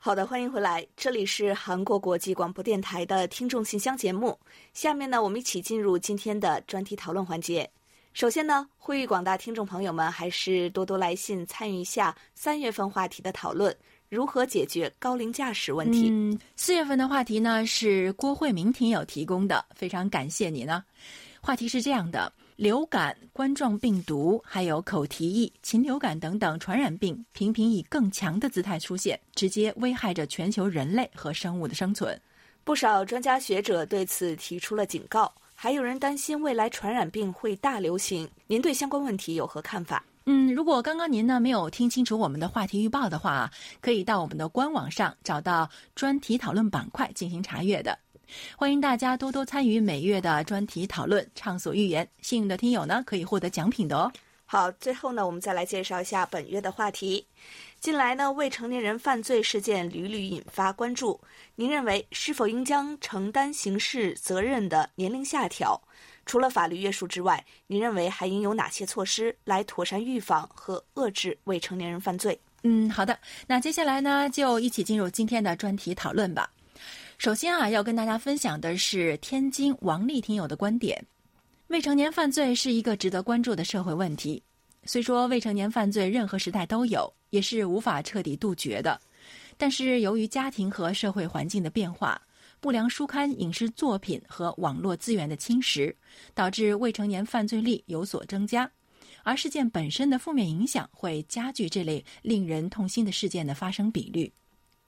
[0.07, 4.39] 好的，欢迎回来，这里是韩国国际广播电台的听众信箱节目。
[4.73, 7.69] 下面呢，我们一起进入今天的专题讨论环节。
[8.13, 13.75] 首先呢，呼吁广大听众朋友们还是多多来信参与一下三月份话题的讨论：
[14.07, 16.07] 如何解决高龄驾驶问题？
[16.09, 20.81] 嗯，四月份的话题呢是郭慧明听友提供的，非常感谢你呢。
[21.41, 32.19] 话题是这样的：流感、冠状病毒、还有口蹄疫、禽流感等等传染病，频频以更强的姿态出现，直接危害着全球人类和生物的生存。
[32.63, 38.27] 不少专家学者对此提出了警告，还有人担心未来传染病会大流行。
[38.47, 40.03] 您对相关问题有何看法？
[40.25, 47.97] 嗯，如果刚刚您呢没有听清楚我们的话题预报的话，可以到我们的官网上找到专题讨论板块进行查阅的。
[48.55, 52.07] 欢迎大家多多参与每月的专题讨论，畅所欲言。
[52.21, 54.11] 幸运的听友呢，可以获得奖品的哦。
[54.45, 57.25] 好，最后呢，我们再来介绍一下本月的话题。
[57.79, 61.19] 近来呢，未成年人犯罪事件屡屡引发关注。
[61.55, 65.81] 您认为是否应将承担刑事责任的年龄下调？
[66.25, 72.39] 除了法律约束之外，您认为还应有哪些措施来妥善预防和遏制未成年人犯罪？
[72.63, 73.17] 嗯，好的。
[73.47, 76.49] 那接下来呢，就一起进入今天的专题讨论吧。
[77.17, 81.03] 首先啊，要跟大家分享的是天津王丽听友的观点。
[81.65, 84.41] 未成年犯罪是一个值得关注的社会问题。
[84.83, 89.01] 虽说未成年犯罪任何时代都有，也是无法彻底杜绝的，
[89.57, 92.21] 但是由于家庭和社会环境的变化、
[92.59, 95.91] 不良书刊影视作品和网络资源的侵蚀，
[96.35, 98.69] 导致未成年犯罪率有所增加，
[99.23, 104.31] 而事件本身的负面影响会加剧这类令人痛心的事件的发生比率。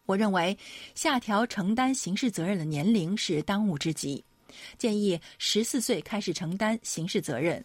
[0.10, 0.58] 我认为
[0.96, 4.24] 下调承担刑事责任的年龄是当务之急。
[4.76, 7.64] 建议十四岁开始承担刑事责任。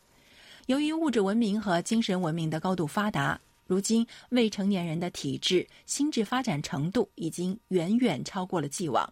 [0.67, 9.11] 由于物质文明和精神文明的高度发达，如今未成年人的体质、心智发展程度已经远远超过了既往。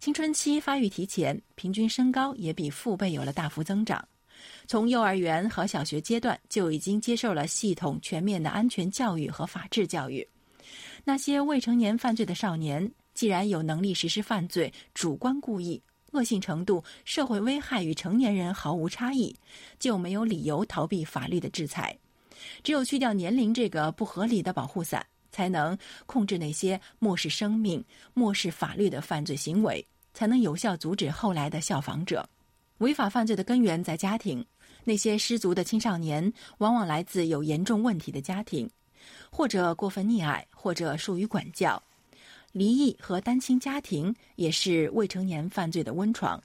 [0.00, 4.04] 青春期发育提前，平均身高也比父辈有了大幅增长。
[4.66, 10.26] 从幼儿园和小学阶段就已经接受了系统全面的安全教育和法治教育。
[11.04, 15.82] 那些未成年犯罪的少年，既然有能力实施犯罪，主观故意。
[16.12, 19.36] 恶性程度、社会危害与成年人毫无差异，
[19.78, 21.96] 就没有理由逃避法律的制裁。
[22.62, 27.84] 只有去掉年龄这个不合理的保护伞，才能控制那些漠视生命、
[28.14, 32.26] 漠视法律的犯罪行为，才能有效阻止后来的效仿者。
[32.78, 34.42] 违法犯罪的根源在家庭，
[34.84, 38.70] 那些失足的青少年往往来自有严重问题的家庭，
[39.30, 41.82] 或者过分溺爱，或者疏于管教。
[42.52, 46.42] 离异和单亲家庭也是未成年犯罪的温床。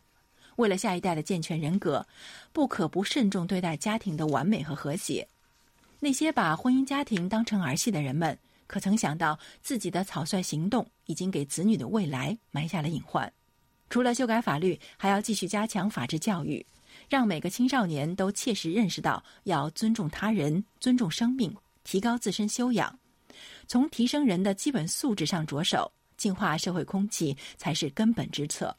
[0.57, 2.05] 为了下一代的健全人格，
[2.51, 5.27] 不可不慎重对待家庭的完美和和谐。
[5.99, 8.37] 那些把婚姻家庭当成儿戏的人们，
[8.67, 13.31] 可曾想到自己的草率行动已经给子女的未来埋下了隐患？
[13.89, 16.63] 除了修改法律，还要继续加强法治教育，
[17.09, 22.97] 让每个青少年都切实认识到要尊重他人、尊重生命，提高自身修养。
[23.67, 28.75] 从提升人的基本素质上着手，净化社会空气才是根本之策。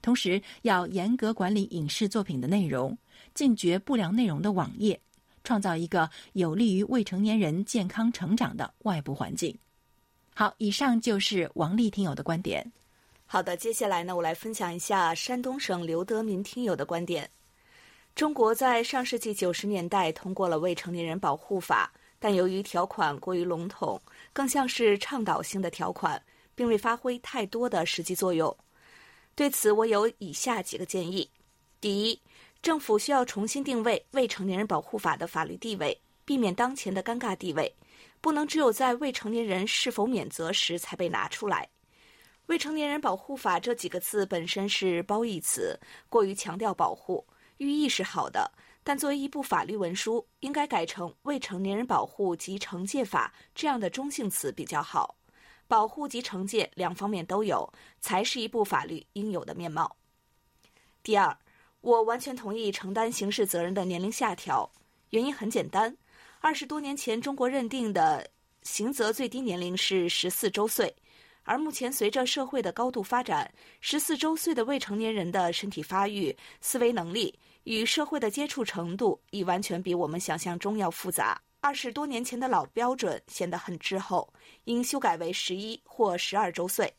[0.00, 2.96] 同时，要严格管理影视作品的内容，
[3.34, 4.98] 禁绝不良内容的网页，
[5.42, 9.56] 创造一个有利于未成年人健康成长的外部环境。
[10.34, 12.64] 好，以上就是王丽听友的观点。
[13.26, 17.28] 好的，接下来呢，我来分享一下山东省刘德民听友的观点。
[18.14, 21.92] 中国在上世纪九十年代通过了《未成年人保护法》。
[22.20, 24.00] 但由于条款过于笼统，
[24.32, 26.22] 更像是倡导性的条款，
[26.54, 28.54] 并未发挥太多的实际作用。
[29.34, 31.28] 对此，我有以下几个建议：
[31.80, 32.20] 第一，
[32.60, 37.74] 政府需要重新定位《未成年人保护法》的法律地位，避免当前的尴尬地位，
[38.20, 41.66] 不能只有在未成年人是否免责时才被拿出来。
[42.46, 45.78] 《未成年人保护法》这几个字本身是褒义词，
[46.10, 47.24] 过于强调保护，
[47.56, 48.50] 寓意是好的。
[48.82, 55.16] 但作为一部法律文书，应该改成《未成年人保护及惩戒法》这样的中性词比较好。
[55.68, 59.94] 保护及惩戒两方面都有，才是一部法律应有的面貌。
[61.02, 61.38] 第二，
[61.80, 64.68] 我完全同意承担刑事责任的年龄下调，
[65.10, 65.96] 原因很简单：
[66.40, 68.28] 二十多年前中国认定的
[68.62, 70.92] 刑责最低年龄是十四周岁，
[71.44, 73.48] 而目前随着社会的高度发展，
[73.80, 77.38] 十四周岁的未成年人的身体发育、思维能力。
[77.64, 81.40] 与社会的接触程度已完全比我们想象中要复杂。
[81.60, 84.32] 二十多年前的老标准显得很滞后，
[84.64, 86.92] 应修改为十一或十二周岁。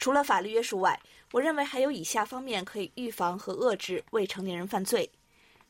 [0.00, 1.00] 除了法律约束外，
[1.30, 5.08] 我认为还有以下方面可以预防和遏制未成年人犯罪：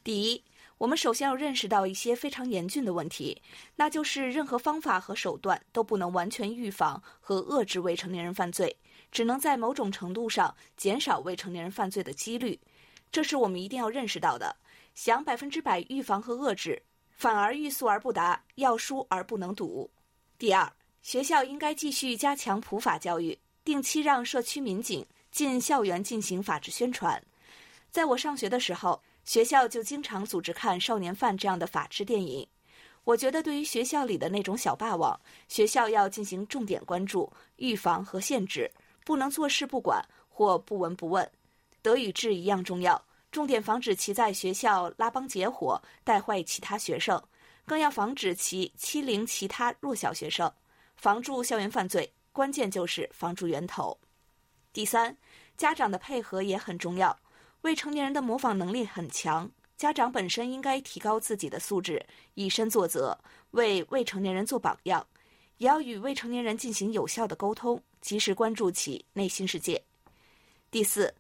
[0.02, 0.42] 第一，
[0.78, 3.40] 我们首先要认识到一些非常严峻的问题，
[3.76, 8.74] 那就是任何方法和手段都不能完全预防和遏制未成年人犯罪，
[9.12, 12.59] 只能在某种程度上减少未成年人犯罪的几率。
[13.14, 14.57] 这是我们一定要认识到的。
[14.96, 19.89] 想百分之百预防和遏制，反而欲速而不达，要疏而不能堵。
[20.36, 20.68] 第二，
[21.01, 27.22] 学校应该继续加强普法教育，定期让社区民警进校园进行法制宣传。
[27.93, 32.45] 在我上学的时候，学校就经常组织看《少年犯》这样的法制电影。
[33.05, 35.16] 我觉得，对于学校里的那种小霸王，
[35.47, 38.68] 学校要进行重点关注、预防和限制，
[39.05, 41.30] 不能坐视不管或不闻不问。
[41.85, 47.22] 德与智一样重要，重点防止其在学校拉帮结伙，带坏其他学生，
[47.66, 50.51] 更要防止其欺凌其他弱小学生。
[50.97, 53.95] 防住校园犯罪，关键就是防住源头。
[54.72, 55.14] 第三，
[55.59, 57.14] 家长的配合也很重要。
[57.61, 63.14] 未成年人的模仿能力很强，家长本身应该提高自己的素质，以身作则，
[63.51, 65.07] 为未成年人做榜样，
[65.59, 69.78] 也要与未成年人进行有效的沟通，及时关注其内心世界。
[70.70, 71.14] 第四，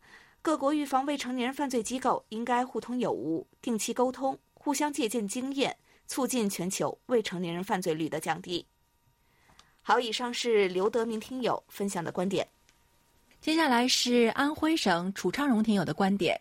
[0.44, 5.74] 各国预防未成年人犯罪机构应该互通有无，定期沟通，互相借鉴经验，
[6.06, 8.62] 促进全球未成年人犯罪率的降低。
[9.80, 12.46] 好，以上是刘德明听友分享的观点。
[13.40, 16.38] 接下来是安徽省楚昌荣听友的观点。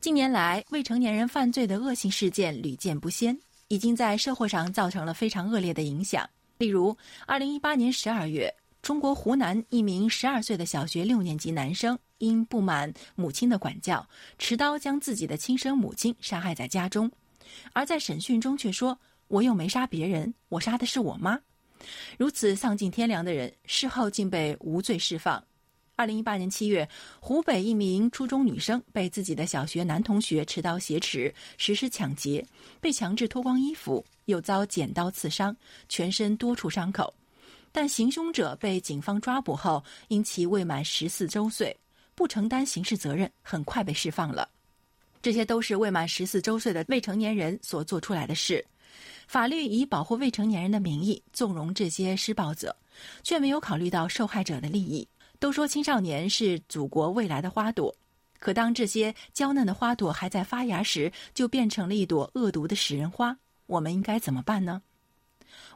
[0.00, 6.26] 近年来，未成年人犯罪的恶性事件屡见不鲜，已经在社会上造成了非常恶劣的影响。
[6.56, 6.96] 例如，
[7.26, 8.50] 二零一八年十二月，
[8.80, 14.08] 中国湖南一名十二岁的小学六年级男生因不满母亲的管教，
[14.38, 17.10] 持刀将自己的亲生母亲杀害在家中，
[17.72, 18.96] 而在审讯中却说
[19.26, 21.40] ：“我又没杀别人，我杀的是我妈。”
[22.16, 25.42] 如此丧尽天良的人，事后竟被无罪释放。
[25.96, 26.88] 二零一八年七月，
[27.20, 32.46] 湖北一名初中女生被自己的小学男同学持刀挟持，实施抢劫，
[32.80, 35.54] 被强制脱光衣服，又遭剪刀刺伤，
[35.90, 37.12] 全身多处伤口。
[37.72, 41.76] 但行凶者被警方抓捕后，因其未满十四周岁，
[42.20, 44.46] 不承担刑事责任，很快被释放了。
[45.22, 48.62] 这些都是未满十四周岁的未成年人所做出来的事。
[49.26, 52.76] 法律以保护未成年人的名义纵容这些施暴者，
[53.22, 55.08] 却没有考虑到受害者的利益。
[55.38, 57.96] 都说青少年是祖国未来的花朵，
[58.38, 63.34] 可当这些娇嫩的花朵还在发芽时，就变成了一朵恶毒的食人花。
[63.64, 64.82] 我们应该怎么办呢？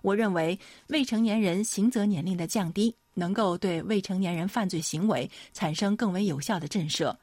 [0.02, 7.16] 我认为，未成年人刑责年龄的降低，能够对未成年人犯罪行为产生更为有效的震慑，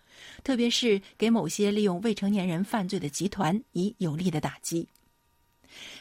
[0.43, 4.87] 特别是给某些利用未成年人犯罪的集团以有力的打击。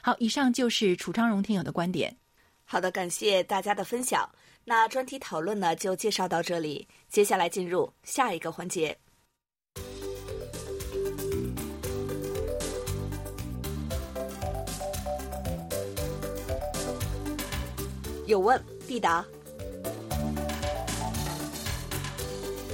[0.03, 2.17] 好，以上就是楚昌荣听友的观点。
[2.65, 4.29] 好的，感谢大家的分享。
[4.65, 6.87] 那专题讨论呢，就介绍到这里。
[7.09, 8.97] 接下来进入下一个环节。
[18.27, 19.25] 有问必答。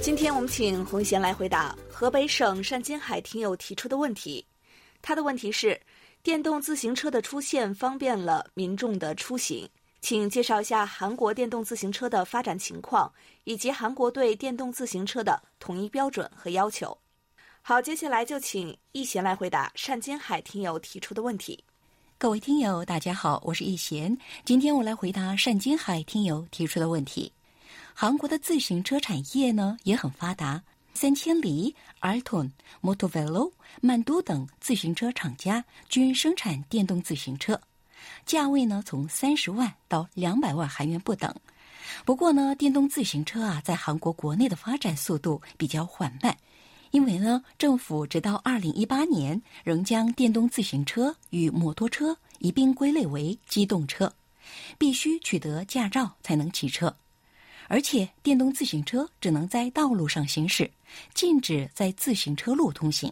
[0.07, 4.45] 今天我们请洪贤来回答河北省单金海听友提出的问题。
[5.01, 5.77] 他的问题是：
[6.23, 9.67] 电动自行车的出现方便了民众的出行。
[9.99, 13.11] 请介绍一下韩国电动自行车的发展情况，
[13.43, 16.97] 以及韩国对电动自行车的统一标准和要求。
[17.61, 21.61] 好，接下来就请易贤来回答单金海听友提出的问题。
[22.17, 24.17] 各位听友，大家好，我是易贤。
[24.45, 27.29] 今天我来回答单金海听友提出的问题。
[27.99, 30.61] 韩国的自行车产业呢也很发达，
[30.93, 37.59] 三千里、Alton、Motovelo、曼都等自行车厂家均生产电动自行车。
[38.23, 41.33] 价位呢，从三十万到两百万韩元不等。
[42.05, 46.37] 不过呢，电动自行车啊，在韩国国内的发展速度比较缓慢，
[46.91, 54.13] 因为呢，政府直到二零一八年仍将电动自行车与摩托车一并归类为机动车，
[54.77, 56.95] 必须取得驾照才能骑车，
[57.67, 60.69] 而且电动自行车只能在道路上行驶，
[61.13, 63.11] 禁止在自行车路通行。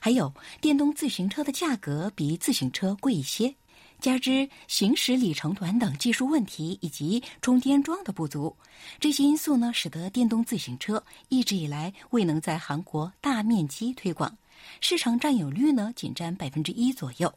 [0.00, 3.54] 还有，电动自行车的价格比自行车贵一些。
[4.00, 8.56] 加之行驶里程短等技术问题以及充电桩的不足，
[9.00, 14.38] 这些因素呢，使得电动自行车一直以来未能在韩国大面积推广，
[14.80, 17.34] 市场占有率呢仅占百分之一左右。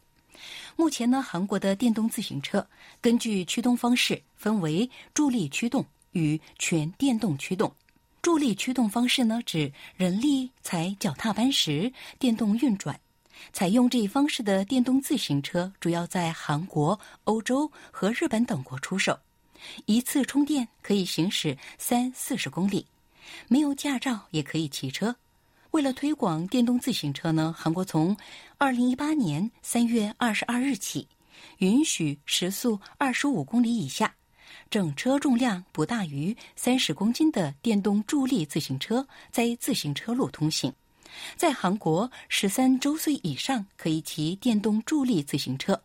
[0.76, 2.64] 目前呢，韩国的电动自行车
[3.02, 7.74] 根据驱动方式分为助力驱动与全电动驱动。
[8.22, 13.00] 助力驱动方式呢，指人力踩脚踏板时电动运转。
[13.52, 19.18] 采用这一方式的电动自行车主要在韩国、欧洲和日本等国出售，
[19.86, 22.86] 一次充电可以行驶三四十公里，
[23.48, 25.16] 没有驾照也可以骑车。
[25.72, 28.16] 为了推广电动自行车呢，韩国从
[28.60, 31.08] 二零一八年三月二十二日起，
[31.58, 34.14] 允许时速二十五公里以下、
[34.70, 40.74] 整车重量不大于三十公斤的电动助力自行车在自行车路通行。
[41.36, 45.82] 在韩国，十三周岁以上可以骑电动助力自行车。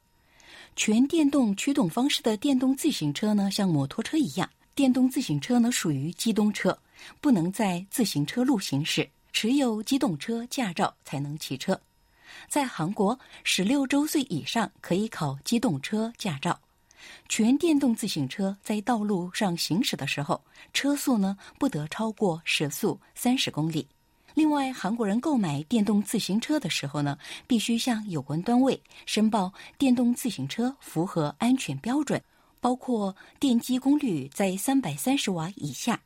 [0.76, 6.78] 全电动驱动方式的电动自行车呢，像摩托车一样，电动自行车呢属于机动车，
[7.20, 11.80] 不能在自行车路行驶，持有机动车驾照才能骑车。
[12.48, 16.60] 在韩国，十六周岁以上可以考机动车驾照。
[17.28, 20.40] 全电动自行车在道路上行驶的时候，
[20.72, 23.86] 车速呢不得超过时速三十公里。
[24.34, 32.22] 另外，韩国人购买电动自行车的时候呢，必须向有关单位申报电动自行车符合安全标准，
[32.60, 35.98] 包括电机功率在三百三十瓦以下，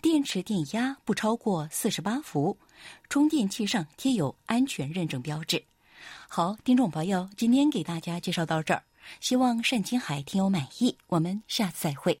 [0.00, 2.56] 电池电压不超过四十八伏，
[3.08, 5.60] 充电器上贴有安全认证标志。
[6.28, 8.82] 好，听众朋友，今天给大家介绍到这儿，
[9.20, 10.96] 希望单金海听友满意。
[11.06, 12.18] 我们下次再会。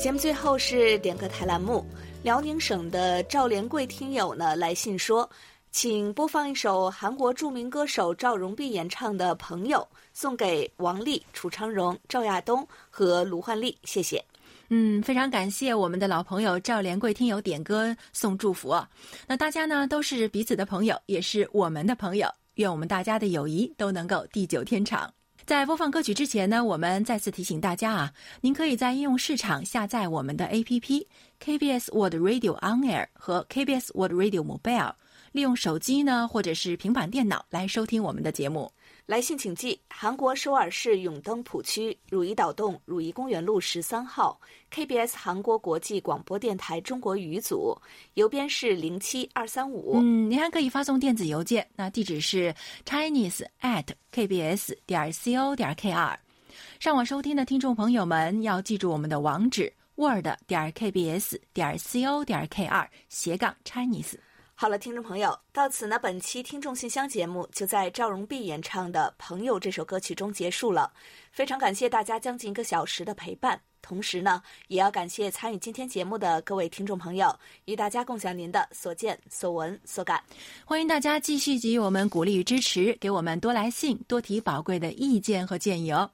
[0.00, 1.86] 节目最后是点歌台栏目，
[2.24, 5.30] 辽宁省的赵连贵听友呢来信说，
[5.70, 9.78] 请播放一首韩国著名歌手赵荣弼演唱的《朋友》，
[10.12, 14.22] 送给王丽、楚昌荣、赵亚东和卢焕丽，谢谢。
[14.74, 18.88] 嗯，非常感谢我们的老朋友赵连贵听友点歌送祝福啊。
[19.26, 25.12] 那大家呢都是彼此的朋友，也是我们的朋友，愿我们大家的友谊都能够地久天长。
[25.44, 31.04] 在播放歌曲之前呢，我们再次提醒大家啊，您可以在应用市场下载我们的 APP
[31.44, 34.94] KBS World Radio On Air 和 KBS World Radio Mobile，
[35.32, 38.72] 利用手机呢或者是平板电脑来收听我们的节目。
[39.04, 44.40] 来信请寄：韩国首尔市永登浦区汝矣岛洞汝矣公园路十三号
[44.72, 47.76] ，KBS 韩国国际广播电台中国语组，
[48.14, 49.96] 邮编是零七二三五。
[49.96, 52.54] 嗯，您还可以发送电子邮件，那地址是
[52.86, 56.16] chinese at kbs 点 co 点 kr。
[56.78, 64.14] 上网收听的听众朋友们要记住我们的网址 word 点 kbs 点 co 点 kr 斜杠 chinese。
[64.54, 70.92] 好了，听众朋友，到此呢，本期听众信箱节目就在赵荣碧演唱的《朋友》这首歌曲中结束了。
[71.32, 80.22] 非常感谢大家将近一个小时的陪伴，同时呢，也要感谢参与今天节目的各位听众朋友，与大家共享您的所见所闻所感。
[80.64, 86.08] 欢迎大家继续给予我们鼓励与支持，给我们多来信，多提宝贵的意见和建议哦。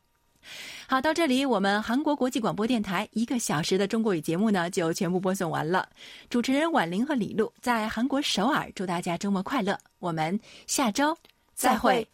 [0.87, 5.89] 好，到这里，我们韩国国际广播电台一个小时的中国语节目呢，就全部播送完了。
[6.31, 9.79] 主持人婉玲和李璐在韩国首尔，祝大家周末快乐。
[9.99, 11.17] 我们下周
[11.55, 12.07] 再会。